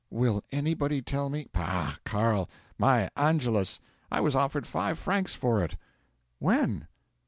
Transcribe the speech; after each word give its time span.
Will 0.09 0.43
anybody 0.51 1.03
tell 1.03 1.29
me" 1.29 1.47
'"Pah, 1.53 1.97
Carl 2.05 2.49
My 2.79 3.07
'Angelus!' 3.15 3.79
I 4.11 4.19
was 4.19 4.35
offered 4.35 4.65
five 4.65 4.97
francs 4.97 5.35
for 5.35 5.63
it." 5.63 5.75
'"When?" 6.39 6.87